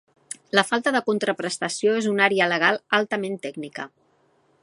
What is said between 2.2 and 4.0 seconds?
àrea legal altament tècnica.